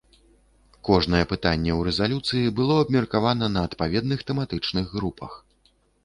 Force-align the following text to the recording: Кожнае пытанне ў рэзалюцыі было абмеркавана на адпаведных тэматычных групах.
Кожнае 0.87 1.19
пытанне 1.33 1.71
ў 1.73 1.79
рэзалюцыі 1.87 2.53
было 2.59 2.77
абмеркавана 2.83 3.49
на 3.57 3.61
адпаведных 3.69 4.23
тэматычных 4.31 4.85
групах. 4.97 5.37